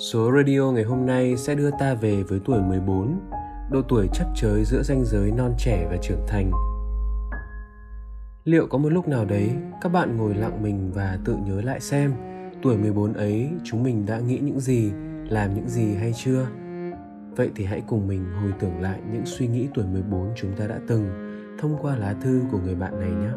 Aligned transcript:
Số 0.00 0.32
radio 0.36 0.72
ngày 0.72 0.84
hôm 0.84 1.06
nay 1.06 1.36
sẽ 1.36 1.54
đưa 1.54 1.70
ta 1.70 1.94
về 1.94 2.22
với 2.22 2.40
tuổi 2.44 2.62
14, 2.62 3.20
độ 3.70 3.82
tuổi 3.88 4.08
chấp 4.12 4.24
chới 4.34 4.64
giữa 4.64 4.82
ranh 4.82 5.04
giới 5.04 5.30
non 5.30 5.54
trẻ 5.58 5.86
và 5.90 5.96
trưởng 6.02 6.24
thành. 6.28 6.50
Liệu 8.44 8.66
có 8.66 8.78
một 8.78 8.88
lúc 8.88 9.08
nào 9.08 9.24
đấy 9.24 9.50
các 9.80 9.88
bạn 9.88 10.16
ngồi 10.16 10.34
lặng 10.34 10.62
mình 10.62 10.90
và 10.94 11.18
tự 11.24 11.36
nhớ 11.46 11.60
lại 11.60 11.80
xem 11.80 12.12
tuổi 12.62 12.76
14 12.76 13.12
ấy 13.12 13.50
chúng 13.64 13.82
mình 13.82 14.06
đã 14.06 14.18
nghĩ 14.18 14.38
những 14.38 14.60
gì, 14.60 14.92
làm 15.28 15.54
những 15.54 15.68
gì 15.68 15.94
hay 15.94 16.12
chưa? 16.16 16.46
Vậy 17.36 17.50
thì 17.54 17.64
hãy 17.64 17.82
cùng 17.86 18.08
mình 18.08 18.24
hồi 18.42 18.52
tưởng 18.60 18.80
lại 18.80 19.00
những 19.12 19.26
suy 19.26 19.46
nghĩ 19.46 19.68
tuổi 19.74 19.84
14 19.86 20.32
chúng 20.36 20.52
ta 20.56 20.66
đã 20.66 20.80
từng 20.88 21.08
thông 21.58 21.76
qua 21.82 21.96
lá 21.96 22.14
thư 22.22 22.42
của 22.52 22.58
người 22.58 22.74
bạn 22.74 23.00
này 23.00 23.10
nhé. 23.10 23.32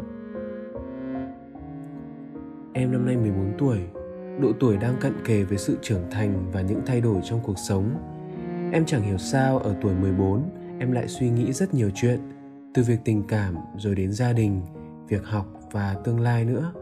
Em 2.74 2.92
năm 2.92 3.06
nay 3.06 3.18
14 3.18 3.54
tuổi, 3.58 3.80
độ 4.40 4.52
tuổi 4.60 4.78
đang 4.78 4.96
cận 5.00 5.14
kề 5.26 5.44
với 5.44 5.58
sự 5.58 5.78
trưởng 5.82 6.12
thành 6.12 6.52
và 6.52 6.62
những 6.62 6.82
thay 6.86 7.02
đổi 7.02 7.22
trong 7.24 7.40
cuộc 7.44 7.58
sống. 7.58 7.90
Em 8.72 8.86
chẳng 8.86 9.02
hiểu 9.02 9.18
sao 9.18 9.58
ở 9.58 9.76
tuổi 9.82 9.94
14 9.94 10.50
em 10.80 10.92
lại 10.92 11.08
suy 11.08 11.30
nghĩ 11.30 11.54
rất 11.54 11.74
nhiều 11.74 11.90
chuyện, 11.96 12.20
từ 12.74 12.84
việc 12.84 13.00
tình 13.06 13.24
cảm 13.28 13.56
rồi 13.78 13.96
đến 13.96 14.12
gia 14.12 14.34
đình, 14.34 14.62
việc 15.08 15.26
học 15.26 15.46
và 15.72 15.96
tương 16.04 16.20
lai 16.20 16.46
nữa. 16.46 16.74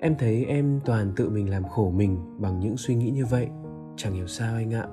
Em 0.00 0.14
thấy 0.18 0.44
em 0.44 0.80
toàn 0.84 1.12
tự 1.16 1.30
mình 1.30 1.50
làm 1.50 1.68
khổ 1.68 1.90
mình 1.90 2.18
bằng 2.38 2.60
những 2.60 2.76
suy 2.76 2.94
nghĩ 2.94 3.10
như 3.10 3.26
vậy, 3.26 3.48
chẳng 3.96 4.14
hiểu 4.14 4.26
sao 4.26 4.54
anh 4.54 4.74
ạ. 4.74 4.86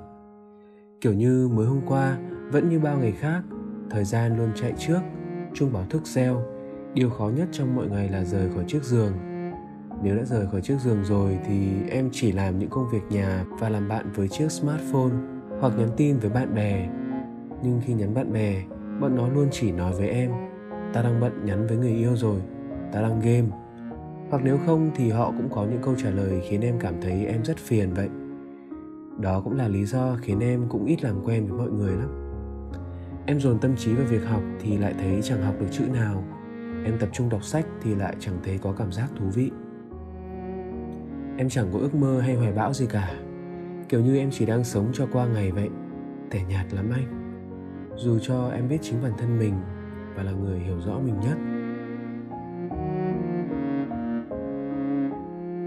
Kiểu 1.02 1.14
như 1.14 1.50
mới 1.54 1.66
hôm 1.66 1.82
qua 1.88 2.18
vẫn 2.52 2.70
như 2.70 2.80
bao 2.80 2.98
ngày 2.98 3.12
khác, 3.12 3.42
thời 3.90 4.04
gian 4.04 4.38
luôn 4.38 4.50
chạy 4.56 4.74
trước, 4.78 5.00
chuông 5.54 5.74
báo 5.74 5.86
thức 5.90 6.06
reo, 6.06 6.44
điều 6.94 7.10
khó 7.10 7.30
nhất 7.36 7.48
trong 7.52 7.76
mọi 7.76 7.88
ngày 7.88 8.10
là 8.10 8.24
rời 8.24 8.50
khỏi 8.56 8.64
chiếc 8.68 8.84
giường 8.84 9.14
nếu 10.04 10.16
đã 10.18 10.24
rời 10.24 10.48
khỏi 10.48 10.62
chiếc 10.62 10.80
giường 10.80 11.04
rồi 11.04 11.40
thì 11.48 11.70
em 11.90 12.10
chỉ 12.12 12.32
làm 12.32 12.60
những 12.60 12.70
công 12.70 12.90
việc 12.90 13.04
nhà 13.10 13.46
và 13.60 13.70
làm 13.70 13.88
bạn 13.88 14.12
với 14.16 14.28
chiếc 14.28 14.52
smartphone 14.52 15.14
hoặc 15.60 15.74
nhắn 15.78 15.90
tin 15.98 16.18
với 16.18 16.30
bạn 16.30 16.56
bè. 16.56 16.90
Nhưng 17.64 17.82
khi 17.86 17.94
nhắn 17.94 18.14
bạn 18.14 18.34
bè, 18.34 18.64
bọn 19.02 19.16
nó 19.16 19.28
luôn 19.28 19.48
chỉ 19.52 19.72
nói 19.72 19.94
với 19.98 20.10
em, 20.10 20.32
ta 20.94 21.02
đang 21.02 21.20
bận 21.20 21.46
nhắn 21.46 21.68
với 21.68 21.78
người 21.78 21.94
yêu 21.94 22.16
rồi, 22.16 22.42
ta 22.92 23.02
đang 23.02 23.20
game. 23.20 23.48
Hoặc 24.30 24.42
nếu 24.44 24.58
không 24.66 24.92
thì 24.96 25.10
họ 25.10 25.32
cũng 25.38 25.50
có 25.50 25.66
những 25.66 25.82
câu 25.82 25.96
trả 26.04 26.10
lời 26.10 26.42
khiến 26.50 26.62
em 26.62 26.80
cảm 26.80 27.02
thấy 27.02 27.26
em 27.26 27.44
rất 27.44 27.58
phiền 27.58 27.94
vậy. 27.94 28.10
Đó 29.20 29.42
cũng 29.42 29.58
là 29.58 29.68
lý 29.68 29.86
do 29.86 30.18
khiến 30.22 30.40
em 30.40 30.66
cũng 30.70 30.86
ít 30.86 31.04
làm 31.04 31.24
quen 31.26 31.48
với 31.48 31.58
mọi 31.58 31.70
người 31.70 31.96
lắm. 31.96 32.26
Em 33.26 33.40
dồn 33.40 33.60
tâm 33.60 33.76
trí 33.76 33.94
vào 33.94 34.06
việc 34.06 34.26
học 34.26 34.42
thì 34.62 34.78
lại 34.78 34.94
thấy 35.00 35.20
chẳng 35.24 35.42
học 35.42 35.56
được 35.60 35.68
chữ 35.72 35.84
nào. 35.94 36.24
Em 36.86 36.94
tập 37.00 37.10
trung 37.14 37.30
đọc 37.30 37.44
sách 37.44 37.66
thì 37.82 37.96
lại 37.96 38.16
chẳng 38.20 38.36
thấy 38.44 38.58
có 38.58 38.72
cảm 38.72 38.92
giác 38.92 39.08
thú 39.20 39.26
vị 39.34 39.52
em 41.40 41.50
chẳng 41.50 41.70
có 41.74 41.80
ước 41.80 41.96
mơ 41.96 42.20
hay 42.20 42.36
hoài 42.36 42.52
bão 42.52 42.74
gì 42.74 42.86
cả. 42.86 43.14
Kiểu 43.90 44.02
như 44.02 44.18
em 44.18 44.30
chỉ 44.32 44.46
đang 44.46 44.64
sống 44.64 44.90
cho 44.94 45.08
qua 45.12 45.28
ngày 45.28 45.52
vậy. 45.52 45.70
Tẻ 46.30 46.40
nhạt 46.50 46.74
lắm 46.74 46.90
anh. 46.94 47.36
Dù 47.96 48.20
cho 48.20 48.50
em 48.50 48.68
biết 48.70 48.78
chính 48.82 49.02
bản 49.04 49.12
thân 49.18 49.40
mình 49.40 49.54
và 50.16 50.24
là 50.24 50.32
người 50.32 50.60
hiểu 50.60 50.80
rõ 50.86 51.00
mình 51.00 51.16
nhất. 51.20 51.38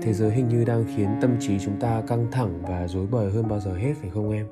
Thế 0.03 0.13
giới 0.13 0.31
hình 0.31 0.49
như 0.49 0.65
đang 0.65 0.85
khiến 0.97 1.09
tâm 1.21 1.31
trí 1.41 1.59
chúng 1.59 1.81
ta 1.81 2.03
căng 2.07 2.27
thẳng 2.31 2.63
và 2.63 2.89
rối 2.89 3.07
bời 3.07 3.31
hơn 3.31 3.49
bao 3.49 3.61
giờ 3.61 3.75
hết, 3.75 3.93
phải 4.01 4.11
không 4.11 4.31
em? 4.31 4.47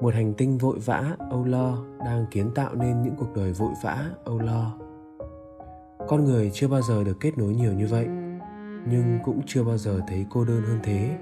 Một 0.00 0.14
hành 0.14 0.34
tinh 0.34 0.58
vội 0.58 0.78
vã, 0.84 1.16
âu 1.30 1.44
lo, 1.44 1.78
đang 2.04 2.26
kiến 2.30 2.50
tạo 2.54 2.74
nên 2.74 3.02
những 3.02 3.14
cuộc 3.18 3.36
đời 3.36 3.52
vội 3.52 3.72
vã, 3.82 4.04
âu 4.24 4.38
lo. 4.38 4.74
Con 6.08 6.24
người 6.24 6.50
chưa 6.54 6.68
bao 6.68 6.82
giờ 6.82 7.04
được 7.04 7.20
kết 7.20 7.38
nối 7.38 7.54
nhiều 7.54 7.72
như 7.72 7.86
vậy 7.86 8.08
nhưng 8.90 9.18
cũng 9.24 9.40
chưa 9.46 9.64
bao 9.64 9.78
giờ 9.78 10.00
thấy 10.08 10.26
cô 10.30 10.44
đơn 10.44 10.62
hơn 10.62 10.78
thế. 10.82 11.16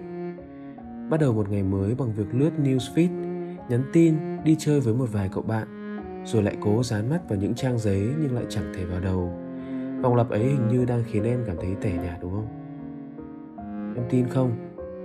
Bắt 1.10 1.20
đầu 1.20 1.32
một 1.32 1.50
ngày 1.50 1.62
mới 1.62 1.94
bằng 1.94 2.12
việc 2.12 2.34
lướt 2.34 2.50
newsfeed, 2.62 3.08
nhắn 3.68 3.82
tin, 3.92 4.14
đi 4.44 4.56
chơi 4.58 4.80
với 4.80 4.94
một 4.94 5.12
vài 5.12 5.28
cậu 5.32 5.42
bạn, 5.42 5.66
rồi 6.24 6.42
lại 6.42 6.56
cố 6.60 6.82
dán 6.82 7.10
mắt 7.10 7.28
vào 7.28 7.38
những 7.38 7.54
trang 7.54 7.78
giấy 7.78 8.08
nhưng 8.20 8.34
lại 8.34 8.44
chẳng 8.48 8.72
thể 8.76 8.84
vào 8.84 9.00
đầu. 9.00 9.32
Vòng 10.02 10.16
lặp 10.16 10.30
ấy 10.30 10.44
hình 10.44 10.68
như 10.68 10.84
đang 10.84 11.04
khiến 11.06 11.24
em 11.24 11.44
cảm 11.46 11.56
thấy 11.60 11.74
tẻ 11.80 11.92
nhạt, 11.92 12.18
đúng 12.20 12.32
không? 12.32 12.48
Em 13.96 14.04
tin 14.10 14.28
không? 14.28 14.52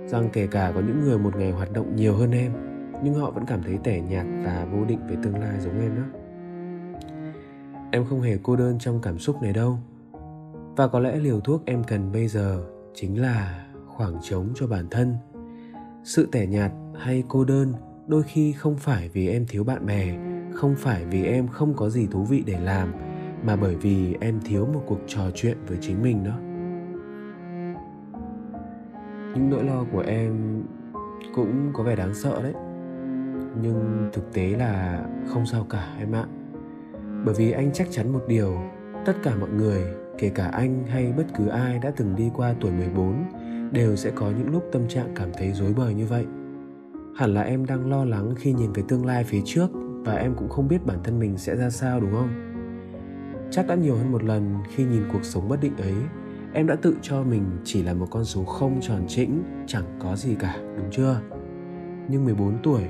Rằng 0.06 0.28
kể 0.32 0.46
cả 0.46 0.72
có 0.74 0.80
những 0.80 1.00
người 1.00 1.18
một 1.18 1.36
ngày 1.36 1.50
hoạt 1.50 1.72
động 1.72 1.96
nhiều 1.96 2.14
hơn 2.14 2.30
em, 2.30 2.52
nhưng 3.04 3.14
họ 3.14 3.30
vẫn 3.30 3.46
cảm 3.46 3.62
thấy 3.62 3.78
tẻ 3.84 4.00
nhạt 4.00 4.26
và 4.44 4.66
vô 4.72 4.84
định 4.84 5.00
về 5.08 5.16
tương 5.22 5.40
lai 5.40 5.60
giống 5.60 5.80
em 5.80 5.94
đó 5.96 6.02
em 7.92 8.04
không 8.04 8.20
hề 8.20 8.38
cô 8.42 8.56
đơn 8.56 8.78
trong 8.78 9.00
cảm 9.00 9.18
xúc 9.18 9.42
này 9.42 9.52
đâu 9.52 9.78
và 10.76 10.88
có 10.88 11.00
lẽ 11.00 11.16
liều 11.16 11.40
thuốc 11.40 11.62
em 11.66 11.84
cần 11.84 12.12
bây 12.12 12.28
giờ 12.28 12.64
chính 12.94 13.22
là 13.22 13.66
khoảng 13.86 14.14
trống 14.22 14.48
cho 14.54 14.66
bản 14.66 14.86
thân. 14.90 15.14
Sự 16.04 16.28
tẻ 16.32 16.46
nhạt 16.46 16.72
hay 16.98 17.24
cô 17.28 17.44
đơn 17.44 17.72
đôi 18.06 18.22
khi 18.22 18.52
không 18.52 18.76
phải 18.76 19.08
vì 19.08 19.28
em 19.28 19.46
thiếu 19.48 19.64
bạn 19.64 19.86
bè, 19.86 20.18
không 20.52 20.74
phải 20.78 21.04
vì 21.04 21.24
em 21.24 21.48
không 21.48 21.74
có 21.74 21.90
gì 21.90 22.06
thú 22.06 22.24
vị 22.24 22.42
để 22.46 22.60
làm, 22.60 22.92
mà 23.44 23.56
bởi 23.56 23.76
vì 23.76 24.16
em 24.20 24.40
thiếu 24.44 24.66
một 24.66 24.82
cuộc 24.86 25.00
trò 25.06 25.22
chuyện 25.34 25.56
với 25.66 25.78
chính 25.80 26.02
mình 26.02 26.24
đó. 26.24 26.38
Những 29.34 29.50
nỗi 29.50 29.64
lo 29.64 29.84
của 29.92 30.00
em 30.06 30.62
cũng 31.34 31.70
có 31.74 31.82
vẻ 31.82 31.96
đáng 31.96 32.14
sợ 32.14 32.42
đấy. 32.42 32.54
Nhưng 33.62 34.10
thực 34.12 34.32
tế 34.32 34.48
là 34.48 35.04
không 35.26 35.46
sao 35.46 35.66
cả 35.70 35.96
em 35.98 36.12
ạ. 36.12 36.24
Bởi 37.24 37.34
vì 37.34 37.52
anh 37.52 37.70
chắc 37.72 37.88
chắn 37.90 38.12
một 38.12 38.22
điều 38.28 38.56
tất 39.04 39.16
cả 39.22 39.36
mọi 39.36 39.50
người 39.50 39.84
kể 40.18 40.28
cả 40.28 40.46
anh 40.46 40.84
hay 40.86 41.12
bất 41.16 41.24
cứ 41.36 41.48
ai 41.48 41.78
đã 41.78 41.92
từng 41.96 42.16
đi 42.16 42.30
qua 42.34 42.54
tuổi 42.60 42.72
14 42.72 43.24
đều 43.72 43.96
sẽ 43.96 44.10
có 44.14 44.30
những 44.30 44.50
lúc 44.50 44.68
tâm 44.72 44.88
trạng 44.88 45.12
cảm 45.14 45.28
thấy 45.38 45.52
rối 45.52 45.72
bời 45.72 45.94
như 45.94 46.06
vậy. 46.06 46.26
Hẳn 47.16 47.34
là 47.34 47.42
em 47.42 47.66
đang 47.66 47.90
lo 47.90 48.04
lắng 48.04 48.34
khi 48.36 48.52
nhìn 48.52 48.72
về 48.72 48.82
tương 48.88 49.06
lai 49.06 49.24
phía 49.24 49.40
trước 49.44 49.70
và 50.04 50.14
em 50.14 50.34
cũng 50.34 50.48
không 50.48 50.68
biết 50.68 50.86
bản 50.86 50.98
thân 51.04 51.18
mình 51.18 51.38
sẽ 51.38 51.56
ra 51.56 51.70
sao 51.70 52.00
đúng 52.00 52.12
không? 52.12 52.28
Chắc 53.50 53.66
đã 53.66 53.74
nhiều 53.74 53.96
hơn 53.96 54.12
một 54.12 54.24
lần 54.24 54.54
khi 54.74 54.84
nhìn 54.84 55.02
cuộc 55.12 55.24
sống 55.24 55.48
bất 55.48 55.60
định 55.60 55.76
ấy, 55.76 55.94
em 56.52 56.66
đã 56.66 56.74
tự 56.74 56.96
cho 57.02 57.22
mình 57.22 57.44
chỉ 57.64 57.82
là 57.82 57.94
một 57.94 58.06
con 58.10 58.24
số 58.24 58.44
không 58.44 58.80
tròn 58.80 59.04
chỉnh, 59.08 59.42
chẳng 59.66 59.84
có 59.98 60.16
gì 60.16 60.34
cả, 60.34 60.56
đúng 60.76 60.90
chưa? 60.90 61.20
Nhưng 62.08 62.24
14 62.24 62.58
tuổi, 62.62 62.82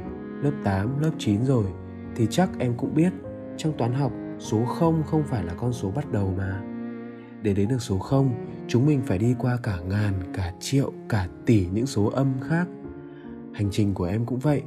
lớp 0.43 0.53
8, 0.65 1.01
lớp 1.03 1.11
9 1.19 1.45
rồi 1.45 1.65
thì 2.17 2.27
chắc 2.31 2.51
em 2.59 2.75
cũng 2.77 2.95
biết 2.95 3.13
trong 3.57 3.73
toán 3.79 3.93
học 3.93 4.13
số 4.43 4.65
0 4.65 5.03
không 5.07 5.23
phải 5.23 5.45
là 5.45 5.55
con 5.55 5.73
số 5.73 5.91
bắt 5.91 6.13
đầu 6.13 6.35
mà 6.37 6.63
để 7.43 7.55
đến 7.55 7.69
được 7.69 7.83
số 7.83 7.99
0, 7.99 8.31
chúng 8.69 8.87
mình 8.87 9.01
phải 9.05 9.19
đi 9.19 9.35
qua 9.39 9.59
cả 9.63 9.79
ngàn, 9.89 10.13
cả 10.35 10.55
triệu, 10.61 10.93
cả 11.09 11.29
tỷ 11.47 11.67
những 11.73 11.87
số 11.87 12.07
âm 12.07 12.33
khác. 12.41 12.69
Hành 13.53 13.69
trình 13.71 13.95
của 13.95 14.05
em 14.05 14.27
cũng 14.27 14.39
vậy. 14.39 14.63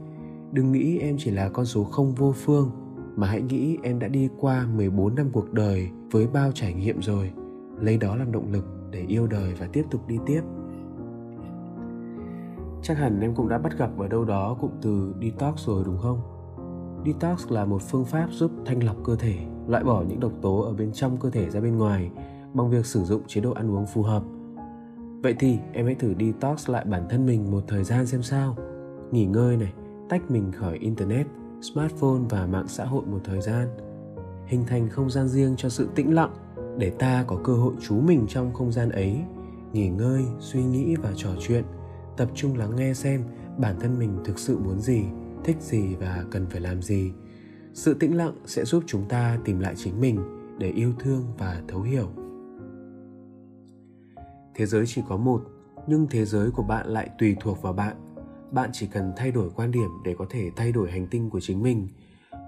Đừng 0.52 0.72
nghĩ 0.72 1.00
em 1.00 1.16
chỉ 1.20 1.32
là 1.32 1.50
con 1.50 1.66
số 1.66 1.84
không 1.84 2.12
vô 2.12 2.32
phương, 2.32 2.72
mà 3.16 3.28
hãy 3.28 3.42
nghĩ 3.42 3.78
em 3.84 4.00
đã 4.00 4.08
đi 4.08 4.30
qua 4.40 4.68
14 4.76 5.16
năm 5.16 5.30
cuộc 5.34 5.54
đời 5.54 5.90
với 6.12 6.28
bao 6.28 6.52
trải 6.52 6.74
nghiệm 6.74 7.02
rồi. 7.02 7.32
Lấy 7.80 7.98
đó 7.98 8.16
làm 8.16 8.32
động 8.32 8.52
lực 8.52 8.66
để 8.92 9.06
yêu 9.08 9.28
đời 9.28 9.54
và 9.60 9.68
tiếp 9.74 9.84
tục 9.92 10.08
đi 10.08 10.18
tiếp. 10.26 10.42
Chắc 12.82 12.98
hẳn 12.98 13.22
em 13.22 13.36
cũng 13.36 13.50
đã 13.50 13.58
bắt 13.58 13.78
gặp 13.78 13.90
ở 13.98 14.08
đâu 14.08 14.26
đó 14.26 14.58
cụm 14.62 14.72
từ 14.82 15.14
detox 15.22 15.68
rồi 15.68 15.84
đúng 15.86 15.98
không? 15.98 16.22
Detox 17.06 17.52
là 17.52 17.66
một 17.66 17.82
phương 17.82 18.06
pháp 18.06 18.28
giúp 18.32 18.52
thanh 18.66 18.84
lọc 18.84 18.96
cơ 19.04 19.16
thể, 19.16 19.36
loại 19.68 19.84
bỏ 19.84 20.04
những 20.08 20.20
độc 20.20 20.32
tố 20.42 20.60
ở 20.62 20.74
bên 20.74 20.92
trong 20.94 21.18
cơ 21.18 21.30
thể 21.30 21.50
ra 21.50 21.60
bên 21.60 21.78
ngoài 21.78 22.12
bằng 22.54 22.70
việc 22.70 22.86
sử 22.86 23.04
dụng 23.04 23.22
chế 23.28 23.42
độ 23.42 23.52
ăn 23.52 23.72
uống 23.72 23.86
phù 23.86 24.04
hợp. 24.04 24.24
Vậy 25.24 25.36
thì 25.40 25.58
em 25.74 25.86
hãy 25.86 25.96
thử 25.96 26.14
detox 26.20 26.70
lại 26.70 26.86
bản 26.86 27.06
thân 27.10 27.26
mình 27.26 27.52
một 27.52 27.64
thời 27.68 27.84
gian 27.84 28.06
xem 28.06 28.24
sao. 28.24 28.56
Nghỉ 29.12 29.26
ngơi 29.26 29.58
này, 29.58 29.74
tách 30.10 30.32
mình 30.32 30.52
khỏi 30.52 30.78
internet, 30.78 31.28
smartphone 31.62 32.22
và 32.30 32.48
mạng 32.48 32.68
xã 32.68 32.86
hội 32.86 33.06
một 33.06 33.20
thời 33.24 33.42
gian. 33.42 33.68
Hình 34.46 34.66
thành 34.68 34.90
không 34.90 35.10
gian 35.10 35.28
riêng 35.28 35.56
cho 35.58 35.70
sự 35.70 35.90
tĩnh 35.96 36.16
lặng 36.16 36.34
để 36.78 36.90
ta 36.90 37.24
có 37.28 37.38
cơ 37.44 37.54
hội 37.54 37.74
trú 37.82 37.96
mình 37.96 38.26
trong 38.28 38.54
không 38.54 38.72
gian 38.72 38.90
ấy, 38.90 39.22
nghỉ 39.74 39.90
ngơi, 39.90 40.24
suy 40.40 40.64
nghĩ 40.64 40.96
và 40.96 41.12
trò 41.16 41.30
chuyện, 41.40 41.64
tập 42.18 42.30
trung 42.36 42.58
lắng 42.58 42.76
nghe 42.76 42.94
xem 42.94 43.24
bản 43.58 43.76
thân 43.80 44.00
mình 44.00 44.18
thực 44.26 44.40
sự 44.40 44.58
muốn 44.60 44.80
gì, 44.80 45.04
thích 45.44 45.58
gì 45.60 45.96
và 45.96 46.26
cần 46.32 46.46
phải 46.50 46.62
làm 46.62 46.82
gì. 46.82 47.12
Sự 47.76 47.94
tĩnh 47.94 48.18
lặng 48.18 48.34
sẽ 48.46 48.66
giúp 48.66 48.84
chúng 48.88 49.08
ta 49.10 49.38
tìm 49.46 49.60
lại 49.60 49.74
chính 49.78 50.02
mình 50.02 50.20
để 50.58 50.70
yêu 50.70 50.94
thương 51.00 51.24
và 51.38 51.62
thấu 51.68 51.82
hiểu. 51.82 52.10
Thế 54.54 54.66
giới 54.66 54.86
chỉ 54.88 55.02
có 55.10 55.18
một, 55.18 55.44
nhưng 55.88 56.08
thế 56.10 56.26
giới 56.26 56.52
của 56.52 56.64
bạn 56.64 56.88
lại 56.88 57.10
tùy 57.20 57.36
thuộc 57.40 57.62
vào 57.62 57.74
bạn. 57.74 57.96
Bạn 58.52 58.70
chỉ 58.74 58.88
cần 58.88 59.14
thay 59.18 59.32
đổi 59.32 59.50
quan 59.56 59.72
điểm 59.72 59.90
để 60.04 60.16
có 60.18 60.26
thể 60.30 60.52
thay 60.56 60.72
đổi 60.72 60.92
hành 60.92 61.08
tinh 61.08 61.30
của 61.30 61.40
chính 61.40 61.64
mình. 61.64 61.88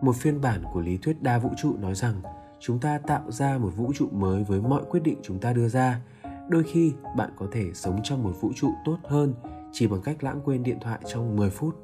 Một 0.01 0.15
phiên 0.15 0.41
bản 0.41 0.63
của 0.73 0.81
lý 0.81 0.97
thuyết 0.97 1.21
đa 1.21 1.39
vũ 1.39 1.49
trụ 1.57 1.77
nói 1.77 1.95
rằng 1.95 2.21
chúng 2.59 2.79
ta 2.79 2.97
tạo 2.97 3.31
ra 3.31 3.57
một 3.57 3.71
vũ 3.75 3.93
trụ 3.95 4.09
mới 4.11 4.43
với 4.43 4.61
mọi 4.61 4.83
quyết 4.89 5.03
định 5.03 5.17
chúng 5.23 5.39
ta 5.39 5.53
đưa 5.53 5.67
ra. 5.67 6.01
Đôi 6.49 6.63
khi, 6.63 6.93
bạn 7.17 7.29
có 7.37 7.47
thể 7.51 7.71
sống 7.73 7.99
trong 8.03 8.23
một 8.23 8.33
vũ 8.41 8.51
trụ 8.55 8.73
tốt 8.85 8.97
hơn 9.03 9.33
chỉ 9.71 9.87
bằng 9.87 10.01
cách 10.01 10.23
lãng 10.23 10.41
quên 10.45 10.63
điện 10.63 10.77
thoại 10.81 10.99
trong 11.05 11.35
10 11.35 11.49
phút. 11.49 11.75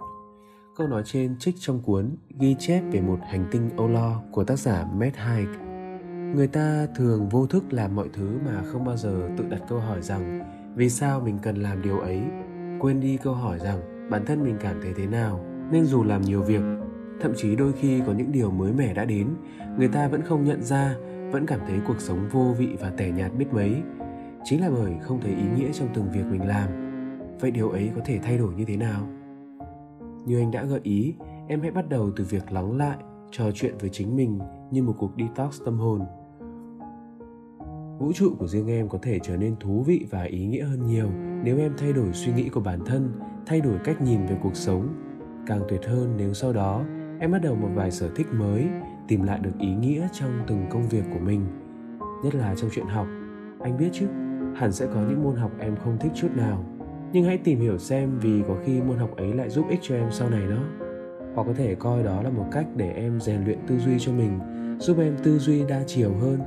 Câu 0.75 0.87
nói 0.87 1.03
trên 1.05 1.35
trích 1.39 1.55
trong 1.59 1.81
cuốn 1.81 2.15
ghi 2.39 2.55
chép 2.59 2.81
về 2.91 3.01
một 3.01 3.19
hành 3.23 3.45
tinh 3.51 3.69
âu 3.77 3.87
lo 3.87 4.21
của 4.31 4.43
tác 4.43 4.59
giả 4.59 4.85
Matt 4.93 5.15
Haig. 5.15 5.47
Người 6.35 6.47
ta 6.47 6.87
thường 6.95 7.29
vô 7.29 7.45
thức 7.45 7.73
làm 7.73 7.95
mọi 7.95 8.09
thứ 8.13 8.39
mà 8.45 8.63
không 8.63 8.85
bao 8.85 8.97
giờ 8.97 9.29
tự 9.37 9.45
đặt 9.49 9.61
câu 9.69 9.79
hỏi 9.79 10.01
rằng, 10.01 10.39
vì 10.75 10.89
sao 10.89 11.19
mình 11.19 11.39
cần 11.41 11.55
làm 11.55 11.81
điều 11.81 11.99
ấy? 11.99 12.21
Quên 12.79 12.99
đi 12.99 13.17
câu 13.17 13.33
hỏi 13.33 13.59
rằng, 13.59 14.09
bản 14.09 14.25
thân 14.25 14.43
mình 14.43 14.57
cảm 14.59 14.81
thấy 14.81 14.93
thế 14.97 15.07
nào? 15.07 15.45
Nên 15.71 15.85
dù 15.85 16.03
làm 16.03 16.21
nhiều 16.21 16.41
việc, 16.41 16.61
thậm 17.21 17.31
chí 17.35 17.55
đôi 17.55 17.73
khi 17.73 18.01
có 18.07 18.13
những 18.13 18.31
điều 18.31 18.51
mới 18.51 18.73
mẻ 18.73 18.93
đã 18.93 19.05
đến, 19.05 19.27
người 19.77 19.87
ta 19.87 20.07
vẫn 20.07 20.21
không 20.21 20.43
nhận 20.43 20.61
ra, 20.61 20.95
vẫn 21.31 21.45
cảm 21.45 21.59
thấy 21.67 21.79
cuộc 21.87 21.99
sống 22.01 22.29
vô 22.31 22.55
vị 22.57 22.69
và 22.79 22.89
tẻ 22.89 23.11
nhạt 23.11 23.31
biết 23.37 23.53
mấy. 23.53 23.75
Chính 24.43 24.61
là 24.61 24.69
bởi 24.69 24.93
không 25.01 25.21
thấy 25.21 25.31
ý 25.31 25.45
nghĩa 25.57 25.71
trong 25.73 25.87
từng 25.93 26.11
việc 26.11 26.25
mình 26.31 26.47
làm. 26.47 26.69
Vậy 27.39 27.51
điều 27.51 27.69
ấy 27.69 27.91
có 27.95 28.01
thể 28.05 28.19
thay 28.23 28.37
đổi 28.37 28.53
như 28.53 28.65
thế 28.65 28.77
nào? 28.77 29.07
Như 30.25 30.39
anh 30.39 30.51
đã 30.51 30.63
gợi 30.63 30.79
ý, 30.83 31.15
em 31.47 31.61
hãy 31.61 31.71
bắt 31.71 31.89
đầu 31.89 32.11
từ 32.15 32.23
việc 32.23 32.51
lắng 32.51 32.77
lại, 32.77 32.97
trò 33.31 33.51
chuyện 33.53 33.75
với 33.79 33.89
chính 33.89 34.15
mình 34.15 34.39
như 34.71 34.83
một 34.83 34.93
cuộc 34.97 35.11
detox 35.17 35.61
tâm 35.65 35.77
hồn. 35.77 36.01
Vũ 37.99 38.11
trụ 38.13 38.35
của 38.39 38.47
riêng 38.47 38.67
em 38.67 38.89
có 38.89 38.99
thể 39.01 39.19
trở 39.19 39.37
nên 39.37 39.55
thú 39.59 39.83
vị 39.87 40.05
và 40.09 40.23
ý 40.23 40.45
nghĩa 40.45 40.63
hơn 40.63 40.87
nhiều 40.87 41.09
nếu 41.43 41.57
em 41.57 41.73
thay 41.77 41.93
đổi 41.93 42.13
suy 42.13 42.33
nghĩ 42.33 42.49
của 42.49 42.59
bản 42.59 42.79
thân, 42.85 43.11
thay 43.45 43.61
đổi 43.61 43.77
cách 43.83 44.01
nhìn 44.01 44.25
về 44.25 44.37
cuộc 44.43 44.55
sống. 44.55 44.87
Càng 45.47 45.61
tuyệt 45.69 45.85
hơn 45.85 46.13
nếu 46.17 46.33
sau 46.33 46.53
đó, 46.53 46.83
em 47.19 47.31
bắt 47.31 47.41
đầu 47.41 47.55
một 47.55 47.69
vài 47.73 47.91
sở 47.91 48.09
thích 48.15 48.27
mới, 48.33 48.67
tìm 49.07 49.23
lại 49.23 49.39
được 49.39 49.51
ý 49.59 49.73
nghĩa 49.75 50.07
trong 50.13 50.31
từng 50.47 50.65
công 50.69 50.89
việc 50.89 51.03
của 51.13 51.19
mình. 51.19 51.45
Nhất 52.23 52.35
là 52.35 52.55
trong 52.55 52.69
chuyện 52.73 52.85
học, 52.85 53.07
anh 53.59 53.77
biết 53.77 53.89
chứ, 53.93 54.07
hẳn 54.55 54.71
sẽ 54.71 54.85
có 54.85 55.01
những 55.09 55.23
môn 55.23 55.35
học 55.35 55.51
em 55.59 55.75
không 55.75 55.97
thích 55.99 56.11
chút 56.15 56.29
nào 56.35 56.63
nhưng 57.13 57.25
hãy 57.25 57.37
tìm 57.37 57.59
hiểu 57.59 57.77
xem 57.77 58.19
vì 58.19 58.43
có 58.47 58.55
khi 58.65 58.81
môn 58.81 58.97
học 58.97 59.15
ấy 59.15 59.33
lại 59.33 59.49
giúp 59.49 59.65
ích 59.69 59.79
cho 59.81 59.95
em 59.95 60.07
sau 60.11 60.29
này 60.29 60.47
đó. 60.49 60.57
Hoặc 61.35 61.43
có 61.47 61.53
thể 61.53 61.75
coi 61.75 62.03
đó 62.03 62.21
là 62.21 62.29
một 62.29 62.45
cách 62.51 62.65
để 62.75 62.91
em 62.91 63.19
rèn 63.19 63.45
luyện 63.45 63.59
tư 63.67 63.79
duy 63.79 63.99
cho 63.99 64.11
mình, 64.11 64.39
giúp 64.79 64.97
em 64.99 65.17
tư 65.23 65.39
duy 65.39 65.63
đa 65.65 65.83
chiều 65.87 66.13
hơn. 66.13 66.39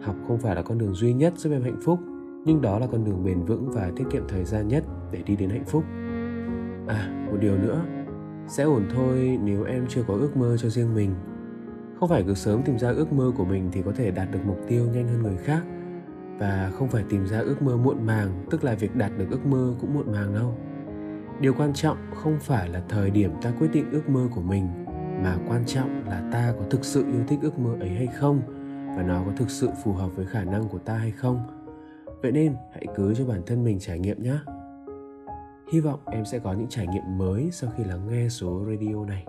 Học 0.00 0.16
không 0.28 0.38
phải 0.38 0.54
là 0.54 0.62
con 0.62 0.78
đường 0.78 0.94
duy 0.94 1.12
nhất 1.12 1.32
giúp 1.36 1.50
em 1.52 1.62
hạnh 1.62 1.80
phúc, 1.84 1.98
nhưng 2.44 2.60
đó 2.60 2.78
là 2.78 2.86
con 2.86 3.04
đường 3.04 3.24
bền 3.24 3.42
vững 3.44 3.70
và 3.70 3.90
tiết 3.96 4.04
kiệm 4.12 4.22
thời 4.28 4.44
gian 4.44 4.68
nhất 4.68 4.84
để 5.12 5.22
đi 5.26 5.36
đến 5.36 5.50
hạnh 5.50 5.64
phúc. 5.64 5.84
À 6.86 7.26
một 7.30 7.36
điều 7.40 7.58
nữa. 7.58 7.82
Sẽ 8.48 8.64
ổn 8.64 8.82
thôi 8.94 9.38
nếu 9.44 9.64
em 9.64 9.86
chưa 9.88 10.02
có 10.08 10.14
ước 10.14 10.36
mơ 10.36 10.56
cho 10.56 10.68
riêng 10.68 10.94
mình. 10.94 11.14
Không 12.00 12.08
phải 12.08 12.22
cứ 12.26 12.34
sớm 12.34 12.62
tìm 12.62 12.78
ra 12.78 12.90
ước 12.90 13.12
mơ 13.12 13.32
của 13.36 13.44
mình 13.44 13.68
thì 13.72 13.82
có 13.82 13.92
thể 13.92 14.10
đạt 14.10 14.30
được 14.32 14.40
mục 14.46 14.58
tiêu 14.68 14.86
nhanh 14.94 15.08
hơn 15.08 15.22
người 15.22 15.36
khác 15.36 15.62
và 16.40 16.70
không 16.74 16.88
phải 16.88 17.04
tìm 17.08 17.26
ra 17.26 17.38
ước 17.38 17.62
mơ 17.62 17.76
muộn 17.76 18.06
màng, 18.06 18.44
tức 18.50 18.64
là 18.64 18.74
việc 18.74 18.96
đạt 18.96 19.12
được 19.18 19.26
ước 19.30 19.46
mơ 19.46 19.74
cũng 19.80 19.94
muộn 19.94 20.12
màng 20.12 20.34
đâu. 20.34 20.54
Điều 21.40 21.54
quan 21.54 21.72
trọng 21.74 21.96
không 22.14 22.38
phải 22.40 22.68
là 22.68 22.82
thời 22.88 23.10
điểm 23.10 23.32
ta 23.42 23.52
quyết 23.58 23.68
định 23.72 23.90
ước 23.92 24.08
mơ 24.08 24.28
của 24.34 24.40
mình, 24.40 24.68
mà 25.22 25.36
quan 25.48 25.64
trọng 25.66 26.04
là 26.08 26.28
ta 26.32 26.54
có 26.58 26.64
thực 26.70 26.84
sự 26.84 27.04
yêu 27.06 27.20
thích 27.28 27.38
ước 27.42 27.58
mơ 27.58 27.76
ấy 27.80 27.90
hay 27.90 28.06
không, 28.06 28.40
và 28.96 29.02
nó 29.02 29.22
có 29.26 29.32
thực 29.36 29.50
sự 29.50 29.68
phù 29.84 29.92
hợp 29.92 30.16
với 30.16 30.26
khả 30.26 30.44
năng 30.44 30.68
của 30.68 30.78
ta 30.78 30.94
hay 30.94 31.10
không. 31.10 31.40
Vậy 32.22 32.32
nên, 32.32 32.54
hãy 32.72 32.86
cứ 32.96 33.14
cho 33.14 33.26
bản 33.26 33.42
thân 33.46 33.64
mình 33.64 33.78
trải 33.78 33.98
nghiệm 33.98 34.22
nhé. 34.22 34.38
Hy 35.72 35.80
vọng 35.80 36.00
em 36.06 36.24
sẽ 36.24 36.38
có 36.38 36.52
những 36.52 36.68
trải 36.68 36.86
nghiệm 36.86 37.18
mới 37.18 37.48
sau 37.52 37.70
khi 37.76 37.84
lắng 37.84 38.08
nghe 38.08 38.28
số 38.28 38.64
radio 38.70 39.04
này. 39.04 39.26